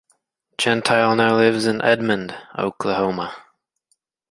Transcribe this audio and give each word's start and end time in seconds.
Gentile 0.57 1.15
now 1.15 1.35
lives 1.35 1.67
in 1.67 1.79
Edmond, 1.83 2.35
Oklahoma. 2.57 3.35